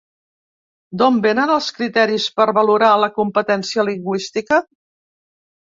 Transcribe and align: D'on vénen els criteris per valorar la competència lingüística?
D'on 1.01 1.19
vénen 1.25 1.51
els 1.57 1.67
criteris 1.81 2.25
per 2.41 2.49
valorar 2.59 2.91
la 3.05 3.13
competència 3.21 3.89
lingüística? 3.93 4.63